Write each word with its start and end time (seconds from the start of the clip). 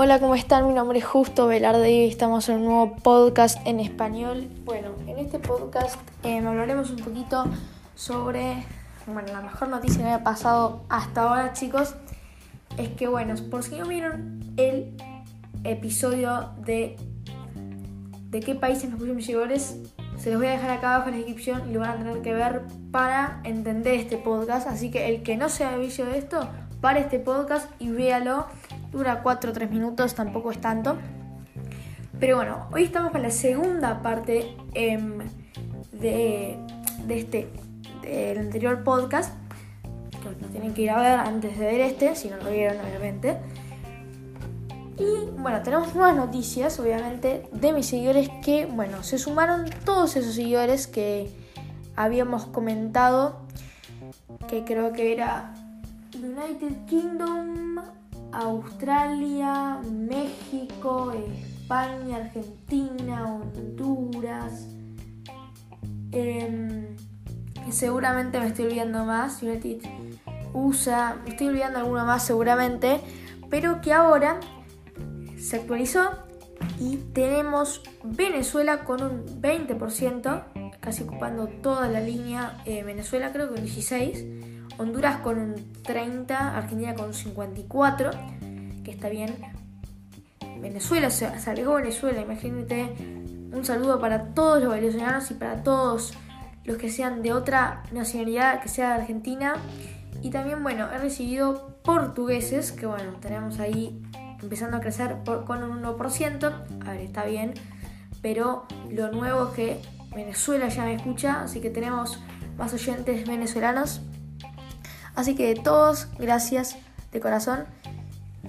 Hola, 0.00 0.20
¿cómo 0.20 0.36
están? 0.36 0.68
Mi 0.68 0.74
nombre 0.74 1.00
es 1.00 1.04
Justo 1.04 1.48
Velarde 1.48 1.90
y 1.90 2.08
estamos 2.08 2.48
en 2.48 2.58
un 2.58 2.64
nuevo 2.66 2.96
podcast 2.98 3.58
en 3.66 3.80
español. 3.80 4.48
Bueno, 4.64 4.90
en 5.08 5.18
este 5.18 5.40
podcast 5.40 5.98
eh, 6.22 6.38
hablaremos 6.38 6.90
un 6.90 6.98
poquito 6.98 7.46
sobre, 7.96 8.64
bueno, 9.08 9.32
la 9.32 9.40
mejor 9.40 9.66
noticia 9.66 9.98
que 9.98 10.04
me 10.04 10.12
ha 10.12 10.22
pasado 10.22 10.84
hasta 10.88 11.22
ahora, 11.22 11.52
chicos, 11.52 11.96
es 12.76 12.90
que, 12.90 13.08
bueno, 13.08 13.34
por 13.50 13.64
si 13.64 13.74
no 13.74 13.88
vieron 13.88 14.54
el 14.56 14.94
episodio 15.64 16.50
de 16.64 16.96
de 18.30 18.38
qué 18.38 18.54
países 18.54 18.84
me 18.84 18.94
escuchan 18.94 19.16
mis 19.16 19.26
se 19.26 20.30
los 20.30 20.38
voy 20.38 20.46
a 20.46 20.52
dejar 20.52 20.70
acá 20.70 20.94
abajo 20.94 21.08
en 21.08 21.14
la 21.14 21.26
descripción 21.26 21.70
y 21.70 21.72
lo 21.72 21.80
van 21.80 21.90
a 21.90 21.96
tener 21.96 22.22
que 22.22 22.34
ver 22.34 22.62
para 22.92 23.40
entender 23.42 23.94
este 23.94 24.16
podcast. 24.16 24.68
Así 24.68 24.92
que 24.92 25.08
el 25.08 25.24
que 25.24 25.36
no 25.36 25.48
sea 25.48 25.76
vicio 25.76 26.06
de 26.06 26.18
esto, 26.18 26.48
para 26.80 27.00
este 27.00 27.18
podcast 27.18 27.68
y 27.80 27.88
véalo 27.88 28.46
Dura 28.90 29.22
4 29.22 29.50
o 29.50 29.52
3 29.52 29.70
minutos, 29.70 30.14
tampoco 30.14 30.50
es 30.50 30.60
tanto. 30.60 30.96
Pero 32.20 32.36
bueno, 32.36 32.68
hoy 32.72 32.84
estamos 32.84 33.12
con 33.12 33.22
la 33.22 33.30
segunda 33.30 34.02
parte 34.02 34.56
em, 34.74 35.18
de, 35.92 36.58
de, 37.06 37.18
este, 37.18 37.48
del 38.02 38.38
anterior 38.38 38.82
podcast. 38.82 39.34
Que 40.40 40.46
tienen 40.46 40.74
que 40.74 40.82
ir 40.82 40.90
a 40.90 40.98
ver 40.98 41.18
antes 41.20 41.58
de 41.58 41.64
ver 41.64 41.80
este, 41.80 42.14
si 42.16 42.28
no 42.28 42.36
lo 42.38 42.50
vieron, 42.50 42.76
obviamente. 42.84 43.38
Y 44.98 45.30
bueno, 45.40 45.62
tenemos 45.62 45.94
nuevas 45.94 46.16
noticias, 46.16 46.80
obviamente, 46.80 47.48
de 47.52 47.72
mis 47.72 47.86
seguidores 47.86 48.28
que, 48.44 48.66
bueno, 48.66 49.04
se 49.04 49.16
sumaron 49.18 49.70
todos 49.84 50.16
esos 50.16 50.34
seguidores 50.34 50.88
que 50.88 51.30
habíamos 51.94 52.46
comentado, 52.46 53.42
que 54.48 54.64
creo 54.64 54.92
que 54.92 55.12
era 55.12 55.54
United 56.14 56.84
Kingdom, 56.86 57.76
Australia, 58.32 59.80
México, 59.90 61.12
España, 61.12 62.16
Argentina, 62.16 63.24
Honduras. 63.26 64.66
Em, 66.12 66.96
seguramente 67.70 68.40
me 68.40 68.46
estoy 68.48 68.66
olvidando 68.66 69.04
más. 69.04 69.42
United 69.42 69.82
USA, 70.52 71.16
me 71.24 71.30
estoy 71.30 71.48
olvidando 71.48 71.78
alguno 71.78 72.04
más 72.04 72.24
seguramente. 72.24 73.00
Pero 73.50 73.80
que 73.80 73.92
ahora 73.92 74.40
se 75.38 75.56
actualizó 75.56 76.10
y 76.78 76.96
tenemos 76.96 77.82
Venezuela 78.04 78.84
con 78.84 79.02
un 79.02 79.40
20%, 79.40 80.44
casi 80.88 81.02
ocupando 81.02 81.48
toda 81.48 81.86
la 81.86 82.00
línea. 82.00 82.62
Eh, 82.64 82.82
Venezuela 82.82 83.30
creo 83.30 83.52
que 83.52 83.60
un 83.60 83.66
16%. 83.66 84.78
Honduras 84.78 85.18
con 85.18 85.38
un 85.38 85.72
30, 85.82 86.56
Argentina 86.56 86.94
con 86.94 87.06
un 87.06 87.14
54, 87.14 88.10
que 88.84 88.90
está 88.90 89.10
bien. 89.10 89.36
Venezuela, 90.62 91.10
se, 91.10 91.26
agregó 91.26 91.74
Venezuela, 91.74 92.22
imagínate. 92.22 92.94
Un 93.52 93.64
saludo 93.66 94.00
para 94.00 94.32
todos 94.34 94.62
los 94.62 94.72
venezolanos 94.72 95.30
y 95.30 95.34
para 95.34 95.62
todos 95.62 96.14
los 96.64 96.78
que 96.78 96.88
sean 96.88 97.22
de 97.22 97.34
otra 97.34 97.82
nacionalidad, 97.92 98.62
que 98.62 98.70
sea 98.70 98.94
de 98.94 99.02
Argentina. 99.02 99.56
Y 100.22 100.30
también, 100.30 100.62
bueno, 100.62 100.88
he 100.90 100.96
recibido 100.96 101.76
portugueses, 101.82 102.72
que 102.72 102.86
bueno, 102.86 103.14
tenemos 103.20 103.58
ahí 103.58 104.00
empezando 104.40 104.78
a 104.78 104.80
crecer 104.80 105.16
con 105.44 105.64
un 105.64 105.82
1%. 105.82 106.52
A 106.86 106.92
ver, 106.92 107.00
está 107.00 107.26
bien. 107.26 107.52
Pero 108.22 108.66
lo 108.90 109.12
nuevo 109.12 109.48
es 109.48 109.54
que 109.54 109.97
Venezuela 110.14 110.68
ya 110.68 110.84
me 110.84 110.94
escucha, 110.94 111.42
así 111.42 111.60
que 111.60 111.70
tenemos 111.70 112.20
más 112.56 112.72
oyentes 112.74 113.26
venezolanos. 113.26 114.00
Así 115.14 115.34
que 115.34 115.54
todos, 115.54 116.08
gracias 116.18 116.76
de 117.12 117.20
corazón. 117.20 117.64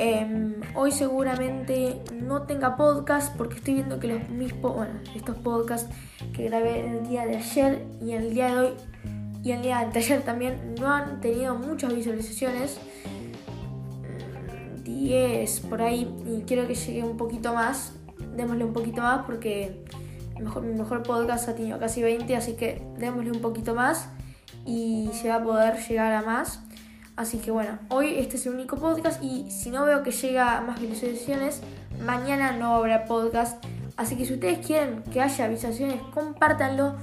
Em, 0.00 0.54
hoy 0.74 0.92
seguramente 0.92 2.00
no 2.12 2.42
tenga 2.42 2.76
podcast 2.76 3.34
porque 3.36 3.56
estoy 3.56 3.74
viendo 3.74 3.98
que 3.98 4.06
los 4.06 4.28
mis 4.28 4.54
estos 5.16 5.36
podcasts 5.38 5.90
que 6.32 6.44
grabé 6.44 6.86
el 6.86 7.08
día 7.08 7.26
de 7.26 7.36
ayer 7.36 7.84
y 8.00 8.12
el 8.12 8.32
día 8.32 8.54
de 8.54 8.58
hoy 8.60 8.72
y 9.42 9.52
el 9.52 9.62
día 9.62 9.84
de 9.84 9.98
ayer 9.98 10.22
también 10.22 10.74
no 10.78 10.92
han 10.92 11.20
tenido 11.20 11.54
muchas 11.56 11.94
visualizaciones. 11.94 12.78
10 14.84 15.60
por 15.60 15.82
ahí 15.82 16.12
y 16.26 16.42
quiero 16.42 16.66
que 16.66 16.74
llegue 16.74 17.02
un 17.02 17.16
poquito 17.16 17.54
más. 17.54 17.94
Démosle 18.36 18.64
un 18.64 18.72
poquito 18.72 19.00
más 19.00 19.24
porque 19.26 19.84
mejor, 20.40 20.62
mi 20.62 20.76
mejor 20.76 21.02
podcast 21.02 21.48
ha 21.48 21.54
tenido 21.54 21.78
casi 21.78 22.02
20, 22.02 22.36
así 22.36 22.54
que 22.54 22.82
démosle 22.98 23.32
un 23.32 23.40
poquito 23.40 23.74
más 23.74 24.08
y 24.64 25.10
se 25.12 25.28
va 25.28 25.36
a 25.36 25.42
poder 25.42 25.76
llegar 25.86 26.12
a 26.12 26.22
más. 26.22 26.60
Así 27.16 27.38
que 27.38 27.50
bueno, 27.50 27.78
hoy 27.88 28.14
este 28.16 28.36
es 28.36 28.46
el 28.46 28.54
único 28.54 28.76
podcast 28.76 29.22
y 29.22 29.50
si 29.50 29.70
no 29.70 29.84
veo 29.84 30.04
que 30.04 30.12
llega 30.12 30.56
a 30.56 30.60
más 30.60 30.80
visualizaciones, 30.80 31.62
mañana 32.04 32.52
no 32.52 32.74
habrá 32.74 33.06
podcast. 33.06 33.64
Así 33.96 34.16
que 34.16 34.24
si 34.24 34.34
ustedes 34.34 34.64
quieren 34.64 35.02
que 35.12 35.20
haya 35.20 35.48
visualizaciones, 35.48 36.00
compártanlo 36.14 36.94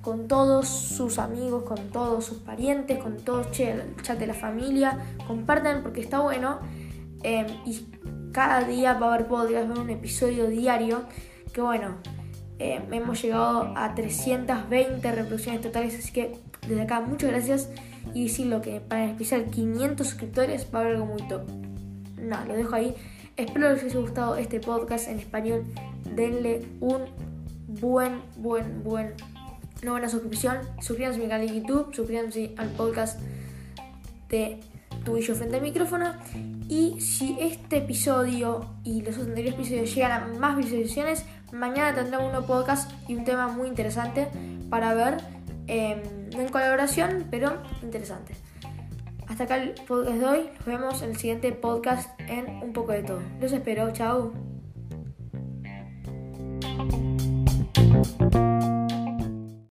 con 0.00 0.28
todos 0.28 0.66
sus 0.66 1.18
amigos, 1.18 1.64
con 1.64 1.90
todos 1.90 2.24
sus 2.24 2.38
parientes, 2.38 2.98
con 2.98 3.18
todo 3.18 3.42
el 3.42 3.50
chat 3.50 4.18
de 4.18 4.26
la 4.26 4.34
familia. 4.34 4.98
Compartan 5.26 5.82
porque 5.82 6.00
está 6.00 6.20
bueno. 6.20 6.60
Em, 7.22 7.46
y 7.66 7.86
cada 8.32 8.64
día 8.64 8.94
va 8.94 9.10
a 9.10 9.14
haber 9.14 9.26
podcast, 9.26 9.54
va 9.56 9.60
a 9.60 9.64
haber 9.64 9.78
un 9.78 9.90
episodio 9.90 10.46
diario. 10.46 11.02
Que 11.52 11.60
bueno, 11.60 11.96
em, 12.60 12.92
hemos 12.92 13.22
llegado 13.22 13.72
a 13.76 13.94
320 13.94 15.12
reproducciones 15.12 15.60
totales. 15.60 15.98
Así 15.98 16.12
que 16.12 16.38
desde 16.68 16.82
acá, 16.82 17.00
muchas 17.00 17.30
gracias. 17.30 17.70
Y 18.14 18.24
decirlo 18.24 18.62
que 18.62 18.80
para 18.80 19.06
especial 19.06 19.46
500 19.46 20.06
suscriptores 20.06 20.66
va 20.72 20.78
a 20.78 20.82
haber 20.82 20.96
algo 20.96 21.06
muy 21.06 21.22
top. 21.28 21.42
No, 22.20 22.44
lo 22.44 22.54
dejo 22.54 22.74
ahí. 22.74 22.94
Espero 23.36 23.68
que 23.68 23.74
les 23.74 23.84
haya 23.84 24.00
gustado 24.00 24.36
este 24.36 24.60
podcast 24.60 25.08
en 25.08 25.18
español. 25.18 25.64
Denle 26.14 26.66
un 26.80 27.04
buen, 27.66 28.20
buen, 28.36 28.82
buen, 28.84 29.14
una 29.82 29.92
buena 29.92 30.08
suscripción. 30.08 30.58
Suscríbanse 30.80 31.18
a 31.18 31.22
mi 31.22 31.28
canal 31.28 31.46
de 31.48 31.60
YouTube. 31.60 31.94
Suscríbanse 31.94 32.54
al 32.56 32.68
podcast 32.70 33.18
de 34.28 34.60
Tu 35.04 35.16
y 35.16 35.22
yo 35.22 35.34
frente 35.34 35.56
al 35.56 35.62
micrófono. 35.62 36.12
Y 36.68 37.00
si 37.00 37.36
este 37.40 37.78
episodio 37.78 38.66
y 38.84 39.02
los 39.02 39.16
anteriores 39.18 39.54
episodios 39.54 39.94
llegan 39.94 40.12
a 40.12 40.38
más 40.38 40.56
visualizaciones, 40.56 41.24
mañana 41.52 41.94
tendremos 41.94 42.26
un 42.26 42.32
nuevo 42.32 42.46
podcast 42.46 42.90
y 43.08 43.14
un 43.14 43.24
tema 43.24 43.48
muy 43.48 43.68
interesante 43.68 44.28
para 44.68 44.94
ver. 44.94 45.18
Eh, 45.66 46.02
en 46.32 46.48
colaboración, 46.48 47.26
pero 47.30 47.58
interesante. 47.82 48.34
Hasta 49.28 49.44
acá 49.44 49.56
el 49.56 49.74
podcast 49.86 50.16
de 50.16 50.26
hoy. 50.26 50.50
Nos 50.58 50.66
vemos 50.66 51.02
en 51.02 51.10
el 51.10 51.16
siguiente 51.16 51.52
podcast 51.52 52.20
en 52.20 52.46
Un 52.62 52.72
poco 52.72 52.92
de 52.92 53.02
todo. 53.02 53.22
Los 53.40 53.52
espero. 53.52 53.92
Chao. 53.92 54.32